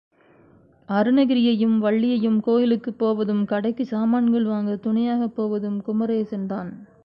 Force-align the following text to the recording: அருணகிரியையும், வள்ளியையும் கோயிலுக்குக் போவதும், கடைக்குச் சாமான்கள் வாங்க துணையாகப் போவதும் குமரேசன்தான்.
அருணகிரியையும், 0.89 1.77
வள்ளியையும் 1.77 2.39
கோயிலுக்குக் 2.39 2.97
போவதும், 2.97 3.45
கடைக்குச் 3.45 3.87
சாமான்கள் 3.87 4.43
வாங்க 4.43 4.75
துணையாகப் 4.75 5.35
போவதும் 5.35 5.81
குமரேசன்தான். 5.87 6.71